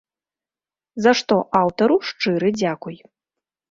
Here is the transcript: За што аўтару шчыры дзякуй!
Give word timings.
За 1.07 1.13
што 1.21 1.39
аўтару 1.63 2.01
шчыры 2.11 2.49
дзякуй! 2.61 2.97